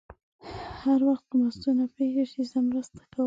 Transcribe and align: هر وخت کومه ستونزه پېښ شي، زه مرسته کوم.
هر 0.81 0.99
وخت 1.09 1.25
کومه 1.29 1.49
ستونزه 1.57 1.85
پېښ 1.95 2.15
شي، 2.31 2.41
زه 2.51 2.59
مرسته 2.69 2.99
کوم. 3.09 3.19